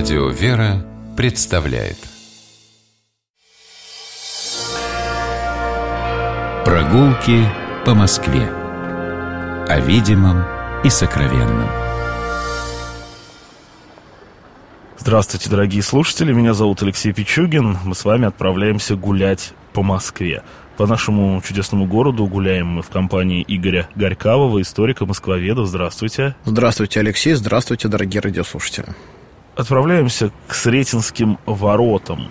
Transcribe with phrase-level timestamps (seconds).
[0.00, 0.82] Радио «Вера»
[1.14, 1.98] представляет
[6.64, 7.44] Прогулки
[7.84, 8.48] по Москве
[9.68, 10.42] О видимом
[10.84, 11.68] и сокровенном
[14.96, 17.76] Здравствуйте, дорогие слушатели, меня зовут Алексей Пичугин.
[17.84, 20.42] Мы с вами отправляемся гулять по Москве.
[20.78, 25.66] По нашему чудесному городу гуляем мы в компании Игоря Горькавого, историка Москвоведа.
[25.66, 26.36] Здравствуйте.
[26.46, 27.34] Здравствуйте, Алексей.
[27.34, 28.94] Здравствуйте, дорогие радиослушатели.
[29.60, 32.28] Отправляемся к Сретенским воротам.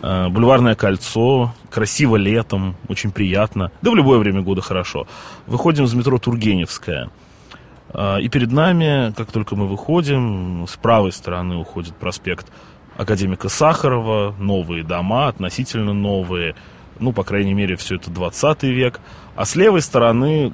[0.00, 3.72] Э, бульварное кольцо, красиво летом, очень приятно.
[3.82, 5.08] Да в любое время года хорошо.
[5.48, 7.10] Выходим из метро Тургеневская.
[7.92, 12.46] Э, и перед нами, как только мы выходим, с правой стороны уходит проспект
[12.96, 16.54] академика Сахарова, новые дома, относительно новые,
[17.00, 19.00] ну, по крайней мере, все это 20 век,
[19.34, 20.52] а с левой стороны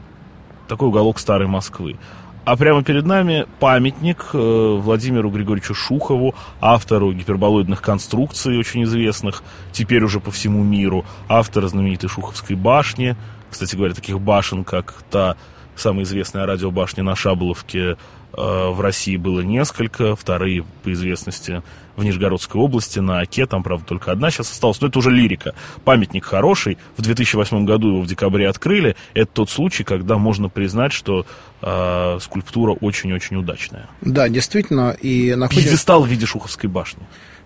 [0.68, 1.98] такой уголок старой Москвы.
[2.44, 10.04] А прямо перед нами памятник э, Владимиру Григорьевичу Шухову, автору гиперболоидных конструкций, очень известных, теперь
[10.04, 13.16] уже по всему миру, автора знаменитой Шуховской башни.
[13.50, 15.36] Кстати говоря, таких башен, как та
[15.74, 17.96] самая известная радиобашня на Шаболовке, Э,
[18.36, 21.62] в России было несколько, вторые по известности
[21.96, 25.54] в Нижегородской области, на Оке, там, правда, только одна сейчас осталась, но это уже лирика.
[25.84, 30.92] Памятник хороший, в 2008 году его в декабре открыли, это тот случай, когда можно признать,
[30.92, 31.26] что
[31.62, 33.88] э, скульптура очень-очень удачная.
[34.00, 35.68] Да, действительно, и находится...
[35.68, 37.02] Пьедестал в виде Шуховской башни.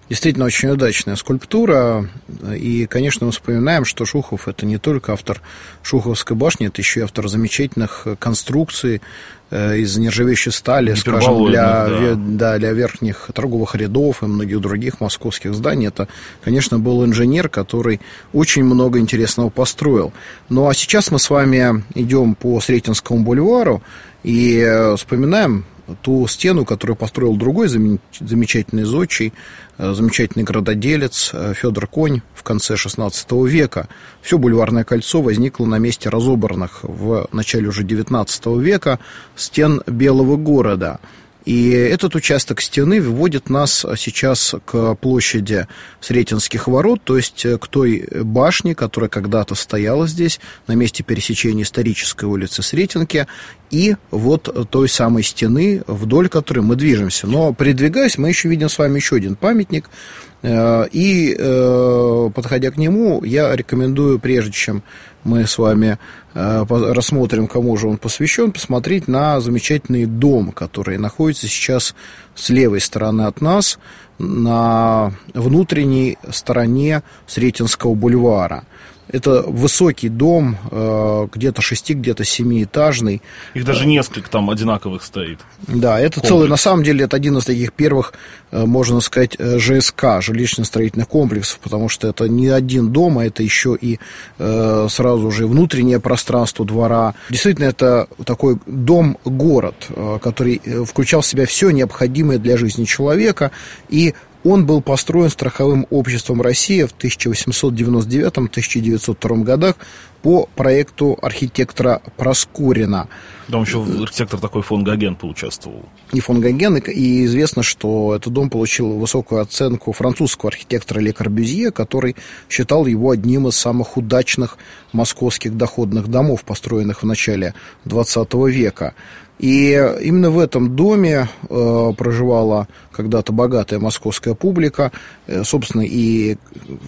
[0.08, 2.08] Действительно очень удачная скульптура.
[2.56, 5.42] И, конечно, мы вспоминаем, что Шухов это не только автор
[5.82, 9.02] Шуховской башни, это еще и автор замечательных конструкций
[9.50, 12.14] э, из нержавеющей стали, скажем, для, да.
[12.16, 15.88] Да, для верхних торговых рядов и многих других московских зданий.
[15.88, 16.08] Это,
[16.42, 18.00] конечно, был инженер, который
[18.32, 20.14] очень много интересного построил.
[20.48, 23.82] Ну а сейчас мы с вами идем по Сретенскому бульвару
[24.22, 25.66] и э, вспоминаем
[26.02, 29.32] ту стену, которую построил другой замечательный зодчий,
[29.78, 33.88] э, замечательный градоделец э, Федор Конь в конце XVI века.
[34.22, 38.98] Все бульварное кольцо возникло на месте разобранных в начале уже XIX века
[39.36, 41.00] стен Белого города–
[41.48, 45.66] и этот участок стены выводит нас сейчас к площади
[45.98, 52.26] Сретенских ворот, то есть к той башне, которая когда-то стояла здесь, на месте пересечения исторической
[52.26, 53.26] улицы Сретенки,
[53.70, 57.26] и вот той самой стены, вдоль которой мы движемся.
[57.26, 59.88] Но придвигаясь, мы еще видим с вами еще один памятник,
[60.37, 64.82] э, и, э, подходя к нему, я рекомендую, прежде чем
[65.24, 65.98] мы с вами
[66.34, 71.94] э, рассмотрим, кому же он посвящен, посмотреть на замечательный дом, который находится сейчас
[72.36, 73.78] с левой стороны от нас,
[74.18, 78.64] на внутренней стороне Сретенского бульвара.
[79.08, 83.22] Это высокий дом, э, где-то шести, где-то семиэтажный.
[83.54, 85.40] Их даже несколько там одинаковых стоит.
[85.66, 86.28] Да, это Комплекс.
[86.28, 88.12] целый, на самом деле, это один из таких первых,
[88.50, 93.42] э, можно сказать, э, ЖСК, жилищно-строительных комплексов, потому что это не один дом, а это
[93.42, 93.98] еще и
[94.38, 97.14] сразу же внутреннее пространство двора.
[97.30, 99.88] Действительно, это такой дом-город,
[100.22, 103.50] который включал в себя все необходимое для жизни человека
[103.88, 104.14] и
[104.44, 109.74] он был построен страховым обществом «Россия» в 1899-1902 годах
[110.22, 113.08] по проекту архитектора Проскурина.
[113.48, 115.82] Там еще архитектор такой фон Гоген поучаствовал.
[116.12, 121.70] И фон Гоген, и известно, что этот дом получил высокую оценку французского архитектора Ле Корбюзье,
[121.70, 122.16] который
[122.50, 124.58] считал его одним из самых удачных
[124.92, 127.54] московских доходных домов, построенных в начале
[127.86, 128.94] XX века.
[129.38, 129.70] И
[130.02, 134.90] именно в этом доме э, проживала когда-то богатая московская публика.
[135.28, 136.36] Э, собственно, и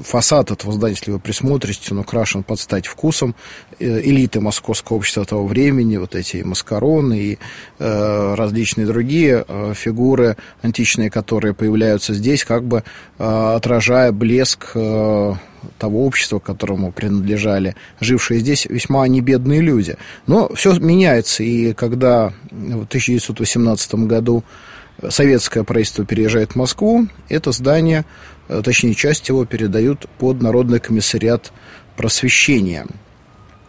[0.02, 5.24] фасад этого здания, если вы присмотритесь, он украшен под стать вкусом э, элиты московского общества
[5.24, 7.38] того времени, вот эти маскароны и
[7.78, 12.82] э, различные другие э, фигуры античные, которые появляются здесь, как бы
[13.18, 19.96] отражая блеск того общества, которому принадлежали жившие здесь весьма небедные люди.
[20.26, 24.42] Но все меняется, и когда в 1918 году
[25.08, 28.04] советское правительство переезжает в Москву, это здание,
[28.48, 31.52] точнее часть его передают под Народный комиссариат
[31.96, 32.86] просвещения,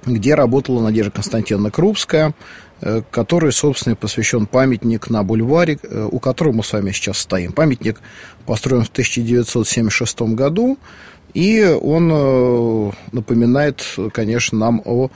[0.06, 2.34] где работала Надежда Константиновна Крупская,
[2.82, 7.52] э, который, собственно, посвящен памятник на бульваре, э, у которого мы с вами сейчас стоим.
[7.52, 8.02] Памятник
[8.46, 10.78] построен в 1976 году,
[11.34, 13.84] и он э, напоминает,
[14.14, 15.10] конечно, нам о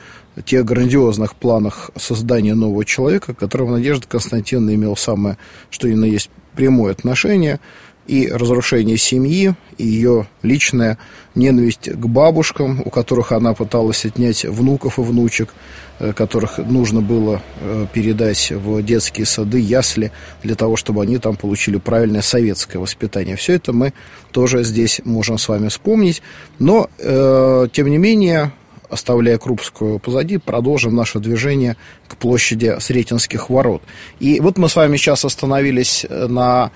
[0.46, 5.38] тех грандиозных планах создания нового человека, к которому Надежда Константиновна имела самое,
[5.70, 7.60] что именно есть прямое отношение.
[8.08, 10.98] И разрушение семьи, и ее личная
[11.34, 15.54] ненависть к бабушкам, у которых она пыталась отнять внуков и внучек,
[16.00, 20.12] э, которых нужно было э, передать в детские сады, ясли,
[20.44, 23.36] для того, чтобы они там получили правильное советское воспитание.
[23.36, 23.94] Все это мы
[24.32, 26.22] тоже здесь можем с вами вспомнить.
[26.60, 28.52] Но, э, тем не менее,
[28.88, 31.76] оставляя Крупскую позади, продолжим наше движение
[32.08, 33.82] к площади Сретенских ворот.
[34.20, 36.72] И вот мы с вами сейчас остановились на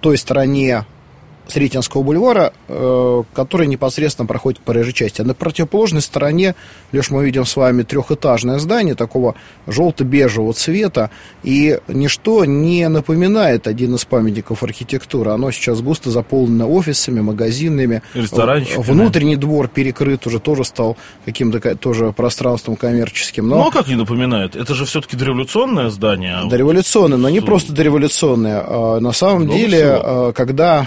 [0.00, 0.84] той стороне
[1.48, 5.22] Сретенского бульвара, э, который непосредственно проходит по проезжей части.
[5.22, 6.54] А на противоположной стороне,
[6.92, 9.34] лишь мы видим с вами трехэтажное здание такого
[9.66, 11.10] желто-бежевого цвета,
[11.42, 15.30] и ничто не напоминает один из памятников архитектуры.
[15.30, 18.02] Оно сейчас густо заполнено офисами, магазинами.
[18.14, 18.84] Ресторанчиками.
[18.84, 23.48] Внутренний двор перекрыт уже, тоже стал каким-то тоже пространством коммерческим.
[23.48, 23.56] Но...
[23.56, 24.54] Ну, а как не напоминает?
[24.54, 26.40] Это же все-таки дореволюционное здание.
[26.48, 28.62] Дореволюционное, но не просто дореволюционное.
[28.66, 30.00] А на самом Много деле, всего.
[30.04, 30.86] А, когда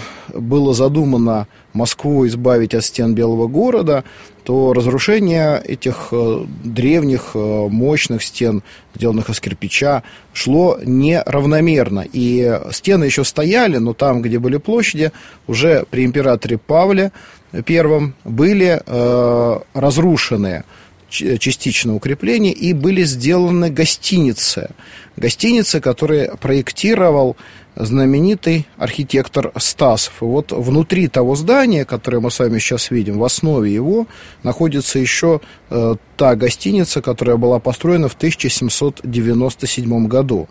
[0.52, 4.04] было задумано Москву избавить от стен Белого города,
[4.44, 8.62] то разрушение этих э, древних э, мощных стен,
[8.94, 10.04] сделанных из кирпича,
[10.34, 12.04] шло неравномерно.
[12.12, 15.14] И стены еще стояли, но там, где были площади,
[15.48, 17.14] уже при императоре Павле
[17.54, 20.66] I были э, разрушены
[21.12, 24.72] частично укрепления и были сделаны гостиницы.
[25.18, 27.36] Гостиницы, которые проектировал
[27.76, 30.22] знаменитый архитектор Стасов.
[30.22, 34.08] И вот внутри того здания, которое мы с вами сейчас видим, в основе его
[34.44, 40.50] находится еще э, та гостиница, которая была построена в 1797 году.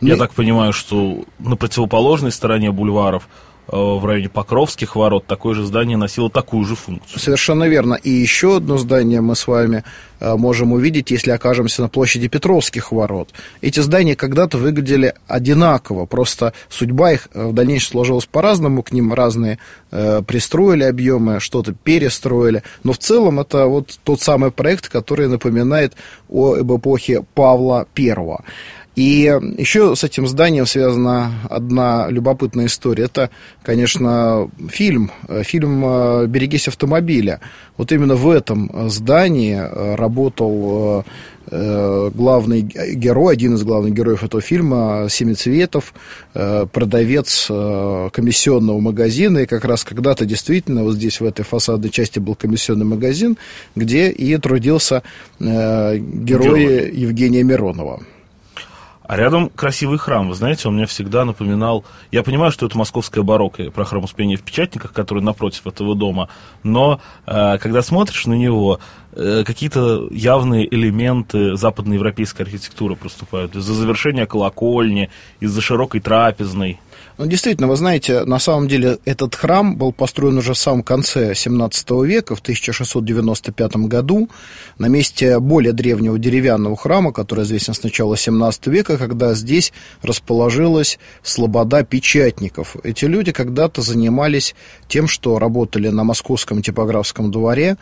[0.00, 3.28] Я ну, так понимаю, что на противоположной стороне бульваров
[3.68, 7.18] в районе Покровских ворот такое же здание носило такую же функцию.
[7.18, 7.94] Совершенно верно.
[7.94, 9.84] И еще одно здание мы с вами
[10.20, 13.30] э, можем увидеть, если окажемся на площади Петровских ворот.
[13.60, 19.12] Эти здания когда-то выглядели одинаково, просто судьба их э, в дальнейшем сложилась по-разному, к ним
[19.12, 19.58] разные
[19.92, 25.94] э, пристроили объемы, что-то перестроили, но в целом это вот тот самый проект, который напоминает
[26.28, 28.16] об эпохе Павла I.
[28.94, 29.22] И
[29.56, 33.04] еще с этим зданием связана одна любопытная история.
[33.04, 33.30] Это,
[33.62, 35.10] конечно, фильм,
[35.44, 37.40] фильм э, «Берегись автомобиля».
[37.78, 41.04] Вот именно в этом здании э, работал
[41.41, 45.92] э, главный герой, один из главных героев этого фильма, Семицветов,
[46.32, 49.38] продавец комиссионного магазина.
[49.38, 53.36] И как раз когда-то действительно вот здесь, в этой фасадной части, был комиссионный магазин,
[53.76, 55.02] где и трудился
[55.38, 56.90] герой Герой.
[56.92, 58.00] Евгения Миронова.
[59.12, 61.84] А рядом красивый храм, вы знаете, он мне всегда напоминал...
[62.10, 66.30] Я понимаю, что это московская барокко, про храм Успения в Печатниках, который напротив этого дома,
[66.62, 68.80] но э, когда смотришь на него,
[69.12, 73.54] э, какие-то явные элементы западноевропейской архитектуры проступают.
[73.54, 75.10] Из-за завершения колокольни,
[75.40, 76.80] из-за широкой трапезной.
[77.18, 81.34] Ну, действительно, вы знаете, на самом деле этот храм был построен уже в самом конце
[81.34, 84.30] 17 века, в 1695 году,
[84.78, 90.98] на месте более древнего деревянного храма, который известен с начала 17 века, когда здесь расположилась
[91.22, 92.76] слобода печатников.
[92.82, 94.54] Эти люди когда-то занимались
[94.88, 97.76] тем, что работали на московском типографском дворе,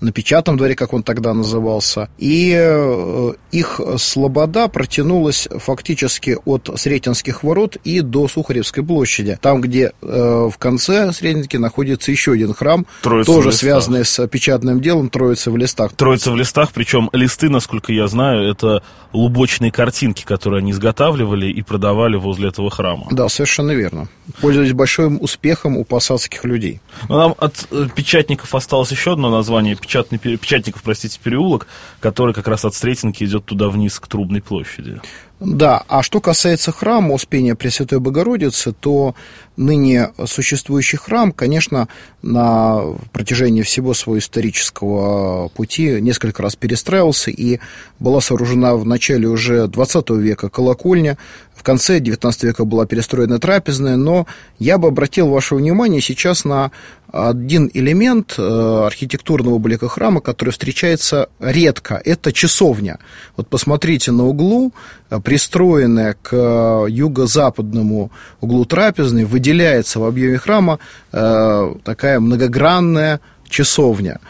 [0.00, 2.08] на печатном дворе, как он тогда назывался.
[2.18, 9.38] И э, их слобода протянулась фактически от Сретенских ворот и до Сухаревской площади.
[9.40, 14.80] Там, где э, в конце Сретенки находится еще один храм, Троица тоже связанный с печатным
[14.80, 15.92] делом Троица в листах.
[15.94, 18.82] Троица в листах, причем листы, насколько я знаю, это
[19.12, 23.06] лубочные картинки, которые они изготавливали и продавали возле этого храма.
[23.10, 24.08] Да, совершенно верно.
[24.40, 26.80] Пользуясь большим успехом у посадских людей.
[27.08, 31.66] Но нам от э, печатников осталось еще одно название печатный, Печатников, простите, переулок,
[32.00, 35.00] который как раз от Сретенки идет туда вниз, к Трубной площади.
[35.38, 39.14] Да, а что касается храма Успения Пресвятой Богородицы, то
[39.56, 41.88] ныне существующий храм, конечно,
[42.22, 47.60] на протяжении всего своего исторического пути несколько раз перестраивался, и
[47.98, 51.18] была сооружена в начале уже 20 века колокольня,
[51.54, 54.26] в конце 19 века была перестроена трапезная, но
[54.58, 56.70] я бы обратил ваше внимание сейчас на
[57.12, 62.00] один элемент э, архитектурного облика храма, который встречается редко.
[62.04, 62.98] Это часовня.
[63.36, 64.72] Вот посмотрите на углу,
[65.08, 70.78] э, пристроенная к юго-западному углу трапезной, выделяется в объеме храма
[71.10, 73.18] э, такая многогранная
[73.48, 74.20] часовня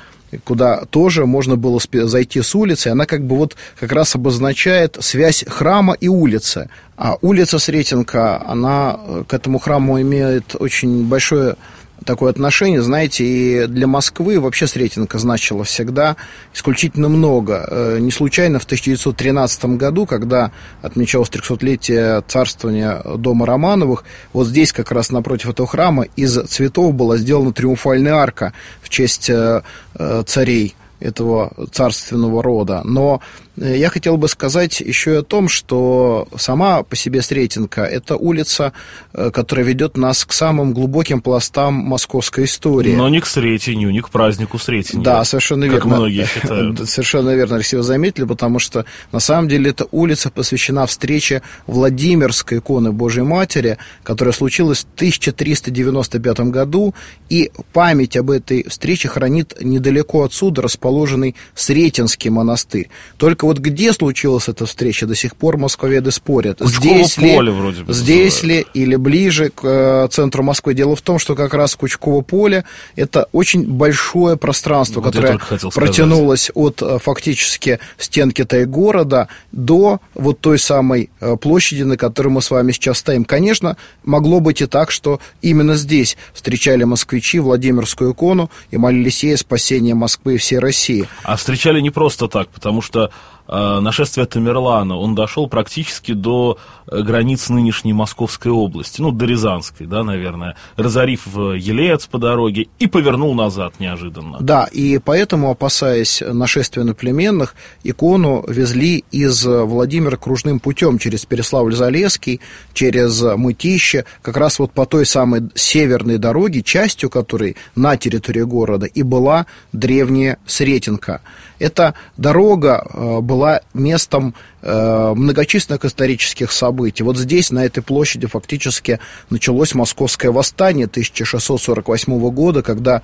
[0.44, 5.44] куда тоже можно было зайти с улицы, она как бы вот как раз обозначает связь
[5.46, 6.68] храма и улицы.
[6.96, 8.98] А улица Сретенка, она
[9.28, 11.56] к этому храму имеет очень большое
[12.04, 16.16] такое отношение, знаете, и для Москвы вообще Сретенка значила всегда
[16.54, 17.66] исключительно много.
[17.68, 24.92] Э, не случайно в 1913 году, когда отмечалось 300-летие царствования дома Романовых, вот здесь как
[24.92, 29.62] раз напротив этого храма из цветов была сделана триумфальная арка в честь э,
[29.94, 32.82] э, царей этого царственного рода.
[32.84, 33.20] Но
[33.56, 38.72] я хотел бы сказать еще и о том, что сама по себе Сретенка– это улица,
[39.14, 42.94] э, которая ведет нас к самым глубоким пластам московской истории.
[42.94, 45.02] Но не к Сретенью, не к празднику Сретенья.
[45.02, 45.96] Да, совершенно как верно.
[45.96, 46.88] многие считают.
[46.88, 52.58] Совершенно верно, Алексей, вы заметили, потому что на самом деле эта улица посвящена встрече Владимирской
[52.58, 56.94] иконы Божьей Матери, которая случилась в 1395 году,
[57.30, 62.88] и память об этой встрече хранит недалеко отсюда расположенный Сретенский монастырь.
[63.16, 66.58] Только вот где случилась эта встреча, до сих пор москвоведы спорят.
[66.58, 68.74] Кучково здесь ли, вроде бы Здесь называют.
[68.74, 70.74] ли или ближе к э, центру Москвы.
[70.74, 72.64] Дело в том, что как раз Кучково поле–
[72.96, 75.88] это очень большое пространство, Вот которое хотел сказать.
[75.88, 82.42] протянулось от э, фактически стенки города до вот той самой э, площади, на которой мы
[82.42, 83.24] с вами сейчас стоим.
[83.24, 89.34] Конечно, могло быть и так, что именно здесь встречали москвичи Владимирскую икону и молились ей
[89.34, 91.08] о спасении Москвы и всей России.
[91.22, 93.10] А встречали не просто так, потому что
[93.48, 99.86] э, нашествие Тамерлана, он дошел практически до э, границ нынешней Московской области, ну, до Рязанской,
[99.86, 104.38] да, наверное, разорив э, Елец по дороге и повернул назад неожиданно.
[104.40, 112.40] Да, и поэтому, опасаясь нашествия на племенных, икону везли из Владимира кружным путем через Переславль-Залесский,
[112.72, 118.86] через Мытище, как раз вот по той самой северной дороге, частью которой на территории города
[118.86, 121.20] и была древняя Сретенка.
[121.58, 127.02] Эта дорога э, была местом э, многочисленных исторических событий.
[127.02, 133.02] Вот здесь, на этой площади, фактически началось московское восстание 1648 года, когда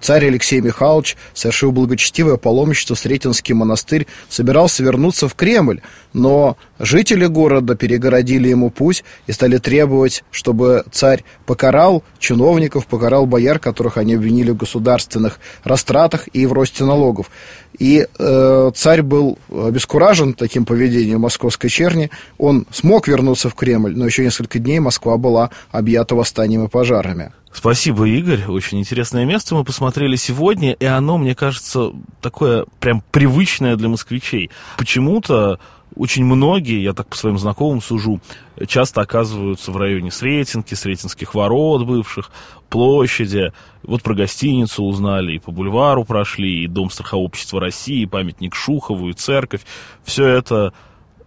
[0.00, 5.80] царь Алексей Михайлович, совершил благочестивое паломничество в Сретенский монастырь, собирался вернуться в Кремль,
[6.12, 13.58] но жители города перегородили ему путь и стали требовать, чтобы царь покарал чиновников, покарал бояр,
[13.58, 17.30] которых они обвинили в государственных растратах и в росте налогов.
[17.78, 22.10] И э, царь был обескуражен таким поведением московской черни.
[22.38, 27.32] Он смог вернуться в Кремль, но еще несколько дней Москва была объята восстанием и пожарами.
[27.52, 28.44] Спасибо, Игорь.
[28.48, 34.50] Очень интересное место мы посмотрели сегодня, и оно, мне кажется, такое прям привычное для москвичей.
[34.78, 35.60] Почему-то
[35.94, 38.20] очень многие, я так по своим знакомым сужу,
[38.66, 42.30] часто оказываются в районе Сретенки, Сретенских ворот бывших,
[42.70, 43.52] площади.
[43.82, 49.10] Вот про гостиницу узнали, и по бульвару прошли, и Дом страхообщества России, и памятник Шухову,
[49.10, 49.60] и церковь.
[50.04, 50.72] Все это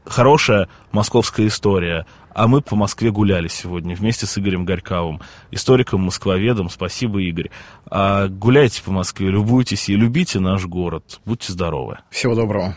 [0.05, 2.05] хорошая московская история.
[2.33, 5.21] А мы по Москве гуляли сегодня вместе с Игорем Горьковым,
[5.51, 6.69] историком-москвоведом.
[6.69, 7.49] Спасибо, Игорь.
[7.89, 11.21] А гуляйте по Москве, любуйтесь и любите наш город.
[11.25, 11.99] Будьте здоровы.
[12.09, 12.75] Всего доброго.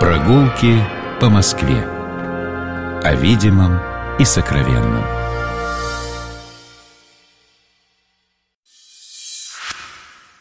[0.00, 0.84] Прогулки
[1.20, 1.84] по Москве.
[3.04, 3.78] О видимом
[4.18, 5.17] и сокровенном.